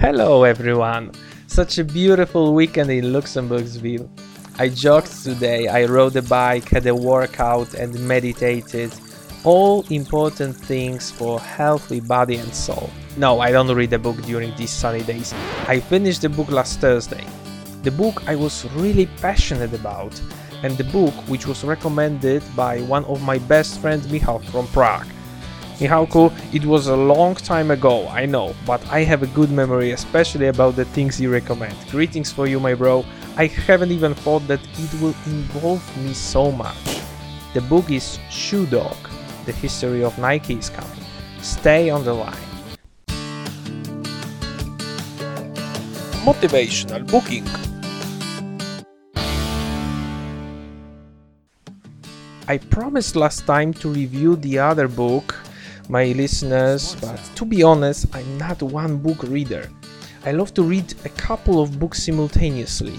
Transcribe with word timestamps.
Hello 0.00 0.44
everyone! 0.44 1.10
Such 1.48 1.78
a 1.78 1.84
beautiful 1.84 2.54
weekend 2.54 2.88
in 2.88 3.06
Luxembourgville. 3.06 4.08
I 4.56 4.68
jogged 4.68 5.24
today, 5.24 5.66
I 5.66 5.86
rode 5.86 6.14
a 6.14 6.22
bike, 6.22 6.68
had 6.68 6.86
a 6.86 6.94
workout 6.94 7.74
and 7.74 7.98
meditated. 8.06 8.92
All 9.42 9.84
important 9.90 10.54
things 10.54 11.10
for 11.10 11.40
healthy 11.40 11.98
body 11.98 12.36
and 12.36 12.54
soul. 12.54 12.90
No, 13.16 13.40
I 13.40 13.50
don't 13.50 13.74
read 13.74 13.92
a 13.92 13.98
book 13.98 14.22
during 14.22 14.54
these 14.54 14.70
sunny 14.70 15.02
days. 15.02 15.34
I 15.66 15.80
finished 15.80 16.22
the 16.22 16.28
book 16.28 16.52
last 16.52 16.78
Thursday. 16.78 17.26
The 17.82 17.90
book 17.90 18.22
I 18.28 18.36
was 18.36 18.66
really 18.76 19.06
passionate 19.20 19.74
about 19.74 20.14
and 20.62 20.78
the 20.78 20.84
book 20.84 21.14
which 21.26 21.48
was 21.48 21.64
recommended 21.64 22.44
by 22.54 22.82
one 22.82 23.04
of 23.06 23.20
my 23.24 23.38
best 23.38 23.80
friends 23.80 24.06
Michał 24.06 24.38
from 24.52 24.68
Prague. 24.68 25.08
Michałku, 25.78 26.32
it 26.52 26.64
was 26.64 26.88
a 26.88 26.96
long 26.96 27.36
time 27.36 27.70
ago, 27.70 28.08
I 28.08 28.26
know, 28.26 28.52
but 28.66 28.84
I 28.90 29.04
have 29.04 29.22
a 29.22 29.28
good 29.28 29.52
memory, 29.52 29.92
especially 29.92 30.48
about 30.48 30.74
the 30.74 30.84
things 30.84 31.20
you 31.20 31.30
recommend. 31.30 31.76
Greetings 31.88 32.32
for 32.32 32.48
you, 32.48 32.58
my 32.58 32.74
bro. 32.74 33.04
I 33.36 33.46
haven't 33.46 33.92
even 33.92 34.14
thought 34.14 34.44
that 34.48 34.58
it 34.58 35.00
will 35.00 35.14
involve 35.26 35.96
me 36.04 36.14
so 36.14 36.50
much. 36.50 37.00
The 37.54 37.60
book 37.60 37.92
is 37.92 38.18
Shoe 38.28 38.66
Dog, 38.66 38.96
the 39.46 39.52
history 39.52 40.02
of 40.02 40.18
Nike 40.18 40.54
is 40.54 40.68
coming. 40.68 41.04
Stay 41.42 41.90
on 41.90 42.04
the 42.04 42.12
line. 42.12 42.34
Motivational 46.26 47.06
booking. 47.06 47.46
I 52.48 52.58
promised 52.58 53.14
last 53.14 53.46
time 53.46 53.72
to 53.74 53.88
review 53.88 54.34
the 54.34 54.58
other 54.58 54.88
book, 54.88 55.36
my 55.88 56.12
listeners, 56.12 56.94
but 57.00 57.18
to 57.34 57.44
be 57.44 57.62
honest, 57.62 58.06
I'm 58.14 58.38
not 58.38 58.62
one 58.62 58.98
book 58.98 59.22
reader. 59.22 59.68
I 60.26 60.32
love 60.32 60.52
to 60.54 60.62
read 60.62 60.94
a 61.04 61.08
couple 61.08 61.62
of 61.62 61.78
books 61.78 62.02
simultaneously. 62.02 62.98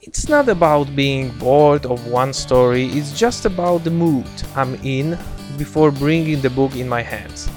It's 0.00 0.28
not 0.28 0.48
about 0.48 0.94
being 0.96 1.30
bored 1.38 1.86
of 1.86 2.06
one 2.08 2.32
story, 2.32 2.86
it's 2.86 3.18
just 3.18 3.44
about 3.44 3.84
the 3.84 3.90
mood 3.90 4.26
I'm 4.54 4.74
in 4.82 5.18
before 5.56 5.90
bringing 5.90 6.40
the 6.40 6.50
book 6.50 6.74
in 6.76 6.88
my 6.88 7.02
hands. 7.02 7.48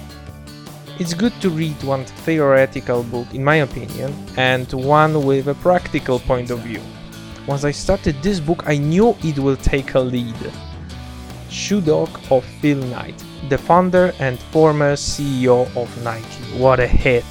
It's 1.00 1.14
good 1.14 1.34
to 1.42 1.50
read 1.50 1.82
one 1.84 2.06
theoretical 2.06 3.04
book, 3.04 3.34
in 3.34 3.44
my 3.44 3.58
opinion, 3.58 4.14
and 4.38 4.72
one 4.74 5.26
with 5.26 5.48
a 5.48 5.56
practical 5.56 6.20
point 6.20 6.50
of 6.50 6.60
view. 6.60 6.82
Once 7.48 7.64
I 7.64 7.72
started 7.72 8.22
this 8.22 8.40
book, 8.40 8.64
I 8.66 8.78
knew 8.78 9.16
it 9.24 9.40
will 9.40 9.58
take 9.58 9.94
a 9.94 10.00
lead. 10.00 10.36
Shoe 11.50 11.82
Dog 11.82 12.10
of 12.30 12.44
Phil 12.62 12.78
Knight, 12.78 13.24
the 13.50 13.58
founder 13.58 14.14
and 14.20 14.40
former 14.52 14.94
CEO 14.94 15.66
of 15.76 16.04
Nike. 16.04 16.44
What 16.58 16.80
a 16.80 16.88
hit! 16.88 17.26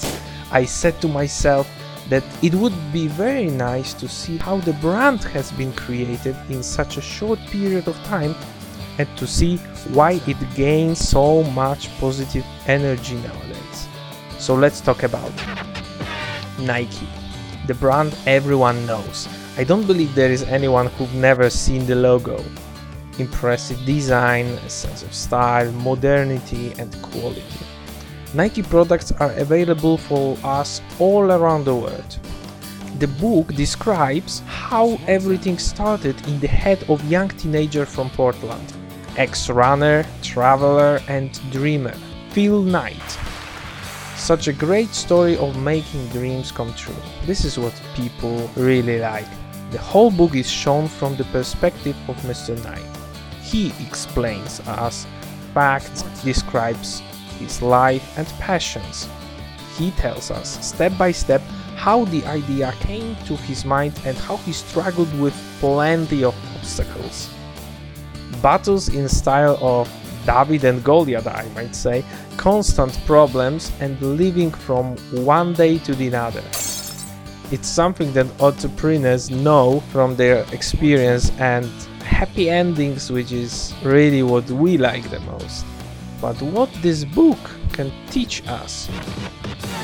I 0.51 0.65
said 0.65 1.01
to 1.01 1.09
myself 1.09 1.69
that 2.09 2.25
it 2.43 2.55
would 2.55 2.75
be 2.93 3.09
very 3.09 3.51
nice 3.51 3.93
to 3.95 4.09
see 4.09 4.37
how 4.39 4.59
the 4.59 4.73
brand 4.75 5.23
has 5.25 5.51
been 5.53 5.73
created 5.73 6.37
in 6.49 6.63
such 6.63 6.97
a 6.97 7.03
short 7.03 7.39
period 7.51 7.89
of 7.89 7.97
time 8.05 8.35
and 8.99 9.09
to 9.19 9.27
see 9.27 9.57
why 9.93 10.21
it 10.27 10.37
gains 10.55 10.99
so 10.99 11.43
much 11.43 11.91
positive 11.99 12.45
energy 12.67 13.17
nowadays. 13.17 13.89
So 14.39 14.55
let's 14.55 14.81
talk 14.81 15.03
about 15.03 15.33
Nike, 16.59 17.09
the 17.67 17.75
brand 17.75 18.17
everyone 18.27 18.87
knows. 18.87 19.29
I 19.59 19.65
don't 19.65 19.87
believe 19.87 20.15
there 20.15 20.31
is 20.31 20.43
anyone 20.45 20.87
who've 20.87 21.15
never 21.15 21.51
seen 21.51 21.87
the 21.87 21.97
logo 21.97 22.43
impressive 23.19 23.85
design, 23.85 24.47
a 24.47 24.71
sense 24.71 25.03
of 25.03 25.13
style, 25.13 25.71
modernity, 25.73 26.73
and 26.79 26.91
quality. 27.03 27.43
Nike 28.35 28.63
products 28.63 29.13
are 29.13 29.33
available 29.33 29.97
for 29.97 30.37
us 30.45 30.83
all 30.99 31.33
around 31.33 31.65
the 31.65 31.75
world. 31.75 32.19
The 32.99 33.09
book 33.09 33.55
describes 33.55 34.41
how 34.47 34.99
everything 35.07 35.59
started 35.59 36.17
in 36.27 36.41
the 36.41 36.49
head 36.49 36.85
of 36.89 37.05
young 37.11 37.29
teenager 37.29 37.87
from 37.87 38.11
Portland, 38.11 38.73
ex-runner, 39.17 40.07
traveler, 40.23 41.01
and 41.09 41.31
dreamer, 41.51 41.95
Phil 42.31 42.63
Knight. 42.63 43.19
Such 44.17 44.49
a 44.49 44.53
great 44.53 44.95
story 44.95 45.37
of 45.37 45.57
making 45.63 46.09
dreams 46.09 46.51
come 46.51 46.73
true. 46.75 47.03
This 47.27 47.45
is 47.45 47.59
what 47.59 47.81
people 47.95 48.51
really 48.57 48.99
like. 48.99 49.29
The 49.71 49.79
whole 49.79 50.11
book 50.11 50.35
is 50.35 50.51
shown 50.51 50.89
from 50.89 51.17
the 51.17 51.25
perspective 51.25 51.97
of 52.09 52.17
Mr. 52.23 52.57
Knight. 52.65 52.96
He 53.47 53.73
explains 53.87 54.59
us 54.67 55.07
facts, 55.55 56.03
describes 56.25 57.01
his 57.39 57.63
life 57.63 58.19
and 58.19 58.27
passions. 58.41 59.09
He 59.79 59.93
tells 59.93 60.33
us 60.33 60.67
step 60.67 60.93
by 60.99 61.13
step 61.13 61.41
how 61.77 62.07
the 62.07 62.25
idea 62.27 62.73
came 62.81 63.15
to 63.27 63.37
his 63.37 63.65
mind 63.65 63.95
and 64.05 64.17
how 64.19 64.37
he 64.39 64.53
struggled 64.53 65.13
with 65.21 65.35
plenty 65.61 66.25
of 66.25 66.35
obstacles. 66.57 67.31
Battles 68.43 68.89
in 68.89 69.09
style 69.09 69.59
of 69.61 69.89
David 70.27 70.65
and 70.65 70.83
Goliath, 70.83 71.29
I 71.29 71.47
might 71.55 71.77
say, 71.77 72.05
constant 72.37 72.99
problems 73.07 73.71
and 73.79 74.01
living 74.03 74.51
from 74.51 74.97
one 75.25 75.53
day 75.55 75.79
to 75.79 75.95
the 75.95 76.13
other. 76.17 76.43
It's 77.53 77.69
something 77.69 78.13
that 78.15 78.27
entrepreneurs 78.41 79.31
know 79.31 79.81
from 79.93 80.17
their 80.17 80.45
experience 80.53 81.31
and 81.39 81.71
happy 82.17 82.49
endings, 82.49 83.13
which 83.13 83.31
is 83.31 83.75
really 83.83 84.23
what 84.23 84.51
we 84.51 84.79
like 84.79 85.05
the 85.11 85.21
most. 85.21 85.67
But 86.19 86.41
what 86.41 86.71
this 86.81 87.05
book 87.05 87.39
can 87.75 87.93
teach 88.11 88.43
us, 88.49 88.89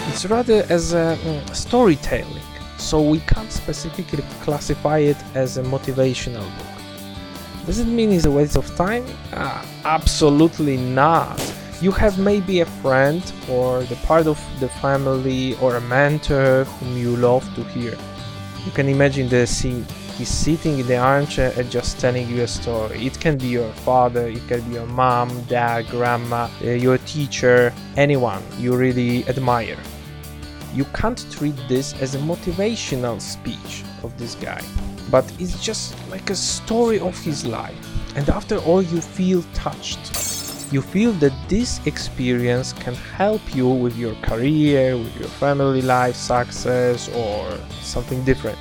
it's 0.08 0.24
rather 0.24 0.64
as 0.70 0.94
a 0.94 1.18
mm, 1.20 1.54
storytelling, 1.54 2.46
so 2.78 3.02
we 3.02 3.18
can't 3.32 3.52
specifically 3.52 4.24
classify 4.40 4.98
it 5.12 5.18
as 5.34 5.58
a 5.58 5.62
motivational 5.62 6.48
book. 6.56 6.72
Does 7.66 7.80
it 7.80 7.86
mean 7.86 8.10
it's 8.10 8.24
a 8.24 8.30
waste 8.30 8.56
of 8.56 8.66
time? 8.76 9.04
Ah, 9.34 9.62
absolutely 9.84 10.78
not. 10.78 11.38
You 11.82 11.92
have 11.92 12.18
maybe 12.18 12.60
a 12.60 12.66
friend 12.80 13.22
or 13.50 13.82
the 13.82 13.96
part 14.06 14.26
of 14.26 14.40
the 14.58 14.70
family 14.80 15.54
or 15.60 15.76
a 15.76 15.82
mentor 15.82 16.64
whom 16.64 16.96
you 16.96 17.14
love 17.14 17.44
to 17.56 17.62
hear. 17.74 17.94
You 18.64 18.72
can 18.72 18.88
imagine 18.88 19.28
the 19.28 19.46
scene. 19.46 19.84
He's 20.16 20.28
sitting 20.28 20.78
in 20.78 20.86
the 20.86 20.98
armchair 20.98 21.52
and 21.56 21.70
just 21.70 21.98
telling 21.98 22.28
you 22.28 22.42
a 22.42 22.48
story. 22.48 23.06
It 23.06 23.18
can 23.18 23.38
be 23.38 23.48
your 23.48 23.72
father, 23.84 24.28
it 24.28 24.46
can 24.48 24.60
be 24.62 24.74
your 24.74 24.86
mom, 24.86 25.28
dad, 25.44 25.88
grandma, 25.88 26.48
uh, 26.62 26.70
your 26.70 26.98
teacher, 26.98 27.72
anyone 27.96 28.42
you 28.58 28.76
really 28.76 29.26
admire. 29.28 29.78
You 30.74 30.84
can't 30.94 31.24
treat 31.30 31.56
this 31.68 31.94
as 32.00 32.14
a 32.14 32.18
motivational 32.18 33.20
speech 33.20 33.84
of 34.02 34.16
this 34.18 34.34
guy 34.36 34.62
but 35.12 35.30
it's 35.38 35.62
just 35.62 35.94
like 36.08 36.30
a 36.30 36.34
story 36.34 36.98
of 36.98 37.16
his 37.20 37.44
life. 37.44 37.76
And 38.16 38.28
after 38.30 38.56
all, 38.58 38.80
you 38.80 39.00
feel 39.02 39.44
touched. 39.52 40.00
You 40.72 40.80
feel 40.80 41.12
that 41.20 41.34
this 41.48 41.86
experience 41.86 42.72
can 42.72 42.94
help 42.94 43.42
you 43.54 43.68
with 43.68 43.94
your 43.96 44.14
career, 44.22 44.96
with 44.96 45.14
your 45.20 45.28
family 45.28 45.82
life, 45.82 46.16
success, 46.16 47.10
or 47.10 47.58
something 47.82 48.24
different. 48.24 48.58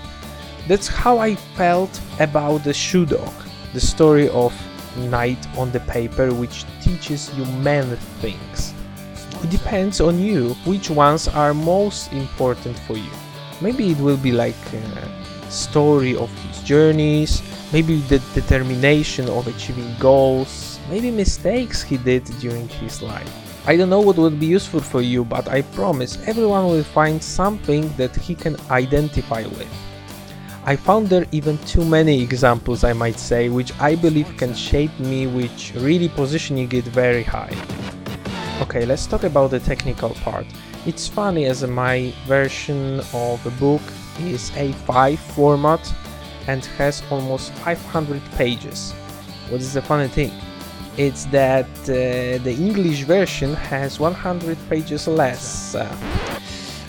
That's 0.71 0.87
how 0.87 1.17
I 1.17 1.35
felt 1.35 1.99
about 2.21 2.63
the 2.63 2.73
shoe 2.73 3.05
dog, 3.05 3.33
the 3.73 3.81
story 3.81 4.29
of 4.29 4.53
Knight 4.95 5.45
on 5.57 5.69
the 5.73 5.81
paper, 5.81 6.33
which 6.33 6.63
teaches 6.81 7.29
you 7.35 7.43
many 7.59 7.97
things. 8.21 8.73
It 9.43 9.49
depends 9.49 9.99
on 9.99 10.17
you 10.17 10.53
which 10.63 10.89
ones 10.89 11.27
are 11.27 11.53
most 11.53 12.13
important 12.13 12.79
for 12.87 12.95
you. 12.95 13.11
Maybe 13.59 13.91
it 13.91 13.97
will 13.97 14.15
be 14.15 14.31
like 14.31 14.55
a 14.71 15.51
story 15.51 16.15
of 16.15 16.31
his 16.43 16.63
journeys, 16.63 17.43
maybe 17.73 17.97
the 18.07 18.19
determination 18.33 19.27
of 19.27 19.47
achieving 19.47 19.93
goals, 19.99 20.79
maybe 20.89 21.11
mistakes 21.11 21.83
he 21.83 21.97
did 21.97 22.23
during 22.39 22.69
his 22.69 23.01
life. 23.01 23.29
I 23.67 23.75
don't 23.75 23.89
know 23.89 23.99
what 23.99 24.15
would 24.15 24.39
be 24.39 24.45
useful 24.45 24.79
for 24.79 25.01
you, 25.01 25.25
but 25.25 25.49
I 25.49 25.63
promise 25.75 26.17
everyone 26.25 26.67
will 26.67 26.85
find 26.85 27.21
something 27.21 27.91
that 27.97 28.15
he 28.15 28.35
can 28.35 28.55
identify 28.69 29.41
with. 29.47 29.90
I 30.63 30.75
found 30.75 31.09
there 31.09 31.25
even 31.31 31.57
too 31.59 31.83
many 31.83 32.21
examples, 32.21 32.83
I 32.83 32.93
might 32.93 33.17
say, 33.17 33.49
which 33.49 33.73
I 33.79 33.95
believe 33.95 34.37
can 34.37 34.53
shape 34.53 34.97
me, 34.99 35.25
which 35.25 35.73
really 35.75 36.07
positioning 36.07 36.71
it 36.71 36.83
very 36.85 37.23
high. 37.23 37.51
Okay, 38.61 38.85
let's 38.85 39.07
talk 39.07 39.23
about 39.23 39.49
the 39.49 39.59
technical 39.59 40.11
part. 40.25 40.45
It's 40.85 41.07
funny 41.07 41.45
as 41.45 41.65
my 41.65 42.13
version 42.27 42.99
of 43.11 43.43
the 43.43 43.49
book 43.59 43.81
is 44.19 44.51
A5 44.51 45.17
format 45.17 45.93
and 46.47 46.63
has 46.77 47.01
almost 47.09 47.51
500 47.53 48.21
pages. 48.37 48.91
What 49.49 49.61
is 49.61 49.73
the 49.73 49.81
funny 49.81 50.09
thing? 50.09 50.31
It's 50.95 51.25
that 51.25 51.65
uh, 51.83 52.37
the 52.43 52.55
English 52.55 53.01
version 53.01 53.55
has 53.55 53.99
100 53.99 54.57
pages 54.69 55.07
less. 55.07 55.73
Uh, 55.73 55.87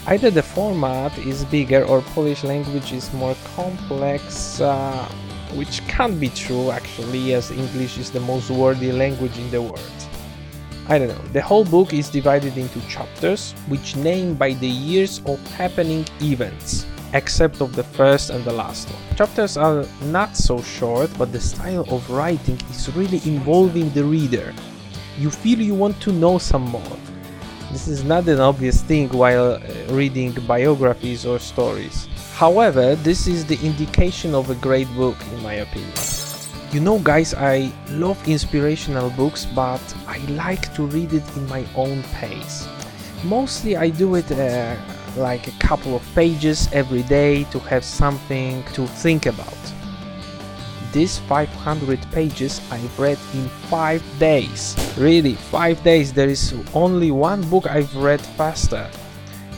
either 0.07 0.31
the 0.31 0.43
format 0.43 1.17
is 1.19 1.45
bigger 1.47 1.85
or 1.85 2.01
Polish 2.15 2.45
language 2.45 2.93
is 2.93 3.13
more 3.13 3.37
complex, 3.55 4.61
uh, 4.61 5.09
which 5.55 5.87
can't 5.87 6.19
be 6.19 6.29
true 6.29 6.71
actually, 6.71 7.35
as 7.35 7.51
English 7.51 7.99
is 7.99 8.11
the 8.11 8.21
most 8.21 8.51
wordy 8.51 8.93
language 8.93 9.39
in 9.39 9.51
the 9.51 9.63
world. 9.63 9.81
I 10.89 10.99
don't 10.99 11.09
know. 11.09 11.33
The 11.33 11.41
whole 11.41 11.65
book 11.65 11.95
is 11.95 12.11
divided 12.11 12.57
into 12.57 12.81
chapters, 12.89 13.53
which 13.69 13.95
name 13.95 14.35
by 14.35 14.55
the 14.55 14.67
years 14.69 15.23
of 15.27 15.39
happening 15.53 16.05
events, 16.21 16.87
except 17.13 17.61
of 17.61 17.77
the 17.77 17.85
first 17.85 18.31
and 18.31 18.45
the 18.45 18.53
last 18.53 18.91
one. 18.91 19.17
Chapters 19.17 19.57
are 19.57 19.87
not 20.07 20.37
so 20.37 20.61
short, 20.61 21.09
but 21.17 21.31
the 21.31 21.41
style 21.41 21.87
of 21.89 22.11
writing 22.11 22.59
is 22.69 22.93
really 22.97 23.21
involving 23.25 23.91
the 23.91 24.03
reader. 24.03 24.53
You 25.19 25.31
feel 25.31 25.61
you 25.61 25.75
want 25.75 26.01
to 26.03 26.13
know 26.13 26.39
some 26.39 26.63
more. 26.63 26.97
This 27.73 27.89
is 27.89 28.05
not 28.05 28.29
an 28.29 28.39
obvious 28.39 28.83
thing 28.83 29.09
while 29.09 29.53
uh, 29.55 29.61
reading 29.89 30.33
biographies 30.47 31.25
or 31.25 31.39
stories. 31.39 32.07
However, 32.35 32.97
this 32.97 33.27
is 33.27 33.47
the 33.47 33.59
indication 33.65 34.35
of 34.35 34.51
a 34.51 34.55
great 34.57 34.89
book, 34.95 35.17
in 35.33 35.43
my 35.43 35.55
opinion. 35.55 35.95
You 36.71 36.81
know, 36.81 36.99
guys, 36.99 37.33
I 37.33 37.73
love 37.89 38.19
inspirational 38.29 39.09
books, 39.09 39.47
but 39.47 39.81
I 40.07 40.19
like 40.37 40.75
to 40.75 40.85
read 40.85 41.15
it 41.15 41.25
in 41.35 41.49
my 41.49 41.65
own 41.75 42.03
pace. 42.21 42.69
Mostly, 43.25 43.75
I 43.75 43.89
do 43.89 44.17
it 44.17 44.31
uh, 44.31 44.77
like 45.17 45.49
a 45.49 45.53
couple 45.53 45.97
of 45.97 46.03
pages 46.15 46.69
every 46.75 47.05
day 47.05 47.45
to 47.45 47.59
have 47.61 47.85
something 47.85 48.63
to 48.75 48.87
think 48.87 49.25
about. 49.25 49.57
These 50.93 51.19
500 51.21 51.99
pages 52.13 52.61
I've 52.71 52.99
read 52.99 53.19
in 53.33 53.49
5 53.71 54.03
days. 54.19 54.77
Really, 54.99 55.35
5 55.35 55.83
days. 55.83 56.13
There 56.13 56.29
is 56.29 56.53
only 56.75 57.11
one 57.11 57.41
book 57.49 57.67
I've 57.67 57.97
read 57.97 58.21
faster. 58.21 58.87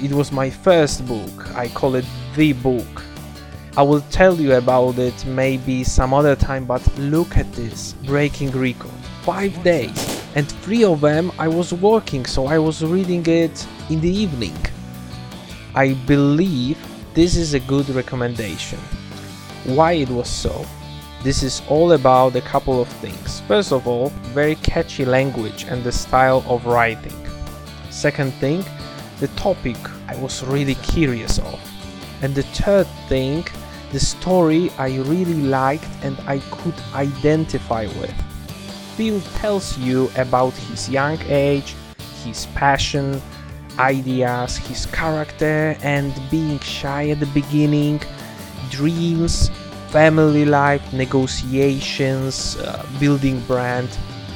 It 0.01 0.13
was 0.13 0.31
my 0.31 0.49
first 0.49 1.05
book. 1.07 1.57
I 1.57 1.67
call 1.69 1.97
it 1.97 2.05
The 2.37 2.53
Book. 2.53 3.03
I 3.77 3.83
will 3.83 4.03
tell 4.13 4.37
you 4.37 4.55
about 4.55 4.99
it 4.99 5.27
maybe 5.27 5.83
some 5.83 6.15
other 6.15 6.37
time, 6.37 6.65
but 6.67 6.83
look 6.99 7.37
at 7.37 7.53
this 7.53 7.95
breaking 8.07 8.53
record. 8.53 8.93
5 9.23 9.63
days. 9.65 10.23
And 10.37 10.49
3 10.63 10.85
of 10.85 11.01
them 11.01 11.33
I 11.37 11.49
was 11.49 11.73
working, 11.73 12.27
so 12.27 12.47
I 12.47 12.59
was 12.59 12.85
reading 12.85 13.27
it 13.27 13.67
in 13.91 14.01
the 14.01 14.09
evening. 14.09 14.57
I 15.75 15.95
believe 16.07 16.79
this 17.15 17.35
is 17.35 17.55
a 17.55 17.61
good 17.61 17.89
recommendation. 17.91 18.79
Why 19.65 19.93
it 19.95 20.09
was 20.09 20.29
so? 20.29 20.65
This 21.25 21.43
is 21.43 21.63
all 21.71 21.93
about 21.93 22.37
a 22.37 22.43
couple 22.43 22.83
of 22.83 22.89
things. 23.01 23.41
First 23.49 23.73
of 23.73 23.89
all, 23.89 24.11
very 24.35 24.57
catchy 24.57 25.07
language 25.07 25.65
and 25.65 25.83
the 25.83 25.91
style 25.91 26.45
of 26.47 26.67
writing. 26.67 27.17
Second 27.89 28.35
thing, 28.35 28.63
the 29.21 29.29
topic 29.29 29.79
I 30.07 30.17
was 30.17 30.45
really 30.45 30.75
curious 30.75 31.39
of. 31.39 31.59
And 32.21 32.35
the 32.35 32.43
third 32.43 32.87
thing, 33.09 33.47
the 33.91 34.01
story 34.01 34.71
I 34.77 34.99
really 34.99 35.41
liked 35.41 35.89
and 36.03 36.21
I 36.27 36.41
could 36.51 36.75
identify 36.93 37.87
with. 37.87 38.15
Phil 38.95 39.23
tells 39.41 39.79
you 39.79 40.11
about 40.19 40.53
his 40.69 40.91
young 40.91 41.19
age, 41.23 41.75
his 42.23 42.45
passion, 42.55 43.23
ideas, 43.79 44.59
his 44.59 44.85
character, 44.85 45.75
and 45.81 46.13
being 46.31 46.59
shy 46.59 47.09
at 47.09 47.21
the 47.21 47.33
beginning, 47.33 48.03
dreams, 48.71 49.51
family 49.95 50.45
life, 50.45 50.83
negotiations, 50.93 52.57
uh, 52.57 52.85
building 52.99 53.39
brand, 53.43 53.89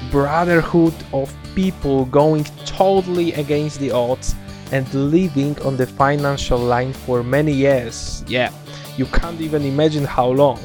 brotherhood 0.08 0.94
of 1.12 1.34
people 1.56 2.05
going 2.05 2.44
totally 2.64 3.32
against 3.32 3.81
the 3.81 3.90
odds 3.90 4.37
and 4.70 4.87
living 4.94 5.60
on 5.62 5.76
the 5.76 5.84
financial 5.84 6.60
line 6.60 6.93
for 6.93 7.25
many 7.25 7.50
years. 7.52 8.22
Yeah, 8.28 8.52
you 8.96 9.06
can't 9.06 9.40
even 9.40 9.64
imagine 9.64 10.05
how 10.05 10.28
long. 10.28 10.60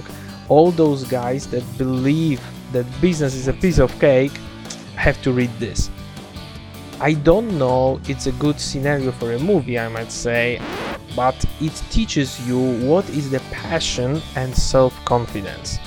All 0.48 0.70
those 0.70 1.06
guys 1.06 1.48
that 1.48 1.64
believe 1.80 2.40
that 2.72 2.86
business 3.02 3.34
is 3.34 3.48
a 3.48 3.54
piece 3.54 3.80
of 3.80 3.90
cake 4.00 4.38
have 4.96 5.20
to 5.24 5.32
read 5.32 5.50
this. 5.58 5.90
I 7.00 7.14
don't 7.14 7.58
know 7.58 8.00
it's 8.08 8.28
a 8.28 8.32
good 8.34 8.60
scenario 8.60 9.12
for 9.12 9.32
a 9.34 9.40
movie, 9.40 9.80
I 9.80 9.88
might 9.88 10.12
say, 10.12 10.62
but 11.16 11.36
it 11.62 11.74
teaches 11.90 12.40
you 12.48 12.60
what 12.86 13.08
is 13.10 13.30
the 13.30 13.40
passion 13.52 14.22
and 14.36 14.56
self 14.56 14.94
confidence. 15.06 15.80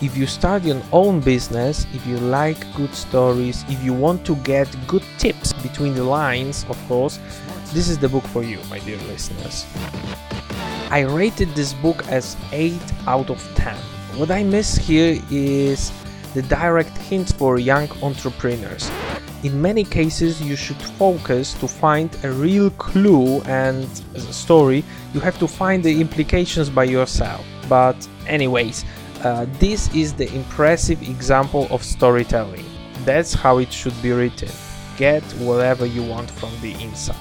If 0.00 0.16
you 0.16 0.26
start 0.26 0.64
your 0.64 0.82
own 0.92 1.20
business, 1.20 1.86
if 1.94 2.04
you 2.06 2.16
like 2.18 2.58
good 2.74 2.92
stories, 2.94 3.64
if 3.68 3.82
you 3.84 3.92
want 3.92 4.26
to 4.26 4.34
get 4.36 4.68
good 4.88 5.04
tips 5.18 5.52
between 5.52 5.94
the 5.94 6.02
lines, 6.02 6.64
of 6.68 6.78
course, 6.88 7.20
this 7.72 7.88
is 7.88 7.98
the 7.98 8.08
book 8.08 8.24
for 8.24 8.42
you, 8.42 8.58
my 8.68 8.80
dear 8.80 8.98
listeners. 9.06 9.64
I 10.90 11.00
rated 11.08 11.54
this 11.54 11.72
book 11.72 12.06
as 12.08 12.36
8 12.50 12.80
out 13.06 13.30
of 13.30 13.40
10. 13.54 13.76
What 14.18 14.30
I 14.30 14.42
miss 14.42 14.76
here 14.76 15.22
is 15.30 15.92
the 16.34 16.42
direct 16.42 16.96
hints 16.98 17.32
for 17.32 17.58
young 17.58 17.88
entrepreneurs. 18.02 18.90
In 19.42 19.60
many 19.60 19.82
cases, 19.82 20.40
you 20.40 20.54
should 20.54 20.80
focus 20.80 21.54
to 21.54 21.66
find 21.66 22.16
a 22.22 22.30
real 22.30 22.70
clue 22.70 23.40
and 23.42 23.88
story, 24.16 24.84
you 25.12 25.18
have 25.20 25.36
to 25.40 25.48
find 25.48 25.82
the 25.82 26.00
implications 26.00 26.70
by 26.70 26.84
yourself. 26.84 27.44
But, 27.68 27.96
anyways, 28.28 28.84
uh, 29.24 29.46
this 29.58 29.92
is 29.94 30.12
the 30.12 30.32
impressive 30.32 31.02
example 31.02 31.66
of 31.70 31.82
storytelling. 31.82 32.64
That's 33.04 33.34
how 33.34 33.58
it 33.58 33.72
should 33.72 34.00
be 34.00 34.12
written. 34.12 34.50
Get 34.96 35.24
whatever 35.40 35.86
you 35.86 36.04
want 36.04 36.30
from 36.30 36.52
the 36.60 36.72
inside. 36.80 37.16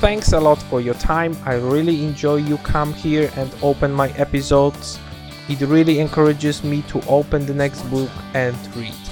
Thanks 0.00 0.32
a 0.32 0.40
lot 0.40 0.60
for 0.62 0.80
your 0.80 0.94
time. 0.94 1.36
I 1.44 1.54
really 1.54 2.04
enjoy 2.04 2.36
you 2.36 2.58
come 2.58 2.92
here 2.94 3.30
and 3.36 3.52
open 3.62 3.92
my 3.92 4.10
episodes. 4.10 4.98
It 5.48 5.60
really 5.60 6.00
encourages 6.00 6.64
me 6.64 6.82
to 6.88 7.00
open 7.06 7.46
the 7.46 7.54
next 7.54 7.82
book 7.90 8.10
and 8.34 8.56
read. 8.74 9.07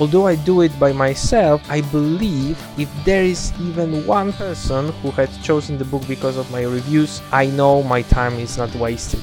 Although 0.00 0.26
I 0.26 0.34
do 0.34 0.62
it 0.62 0.76
by 0.80 0.92
myself, 0.92 1.62
I 1.70 1.80
believe 1.80 2.58
if 2.76 2.90
there 3.04 3.22
is 3.22 3.52
even 3.60 4.04
one 4.06 4.32
person 4.32 4.90
who 5.00 5.12
had 5.12 5.30
chosen 5.42 5.78
the 5.78 5.84
book 5.84 6.02
because 6.08 6.36
of 6.36 6.50
my 6.50 6.62
reviews, 6.62 7.22
I 7.30 7.46
know 7.46 7.82
my 7.82 8.02
time 8.02 8.34
is 8.34 8.58
not 8.58 8.74
wasted. 8.74 9.22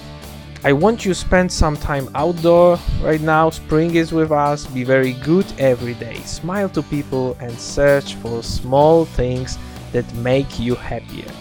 I 0.63 0.71
want 0.73 1.03
you 1.03 1.11
to 1.11 1.19
spend 1.19 1.51
some 1.51 1.75
time 1.75 2.07
outdoor 2.15 2.79
right 3.01 3.19
now. 3.19 3.49
Spring 3.49 3.95
is 3.95 4.13
with 4.13 4.31
us. 4.31 4.65
Be 4.67 4.83
very 4.83 5.13
good 5.13 5.45
every 5.57 5.95
day. 5.95 6.15
Smile 6.19 6.69
to 6.69 6.83
people 6.83 7.35
and 7.41 7.51
search 7.59 8.15
for 8.15 8.41
small 8.41 9.05
things 9.05 9.57
that 9.91 10.05
make 10.13 10.59
you 10.59 10.75
happier. 10.75 11.31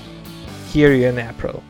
Hear 0.69 0.93
you 0.93 1.07
in 1.07 1.19
April. 1.19 1.63